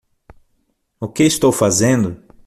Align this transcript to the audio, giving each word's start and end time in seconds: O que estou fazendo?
O 0.99 1.07
que 1.07 1.21
estou 1.21 1.51
fazendo? 1.51 2.17